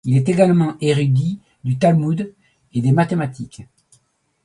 Il 0.03 0.17
est 0.17 0.27
également 0.29 0.77
érudit 0.81 1.39
du 1.63 1.77
Talmud 1.77 2.33
et 2.73 2.81
des 2.81 2.91
mathématiques. 2.91 3.67